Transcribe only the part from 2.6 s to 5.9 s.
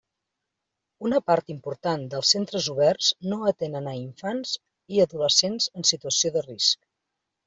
oberts no atenen a infants i adolescents en